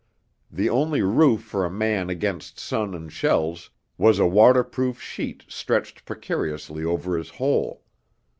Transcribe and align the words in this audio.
The 0.49 0.67
only 0.67 1.03
roof 1.03 1.43
for 1.43 1.63
a 1.63 1.69
man 1.69 2.09
against 2.09 2.57
sun 2.59 2.95
and 2.95 3.13
shells 3.13 3.69
was 3.99 4.17
a 4.17 4.25
waterproof 4.25 4.99
sheet 4.99 5.45
stretched 5.47 6.05
precariously 6.05 6.83
over 6.83 7.15
his 7.15 7.29
hole. 7.29 7.83